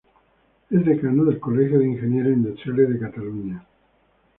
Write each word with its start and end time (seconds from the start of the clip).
Es 0.71 0.83
Decano 0.83 1.25
del 1.25 1.39
Colegio 1.39 1.77
de 1.77 1.85
Ingenieros 1.89 2.33
Industriales 2.33 2.89
de 2.89 2.99
Cataluña. 3.01 3.67